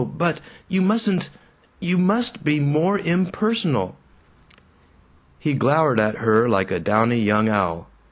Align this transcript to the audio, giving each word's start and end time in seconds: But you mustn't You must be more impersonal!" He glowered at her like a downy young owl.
But 0.17 0.41
you 0.67 0.81
mustn't 0.81 1.29
You 1.79 1.99
must 1.99 2.43
be 2.43 2.59
more 2.59 2.97
impersonal!" 2.97 3.95
He 5.37 5.53
glowered 5.53 5.99
at 5.99 6.15
her 6.17 6.49
like 6.49 6.71
a 6.71 6.79
downy 6.79 7.19
young 7.21 7.47
owl. 7.49 7.87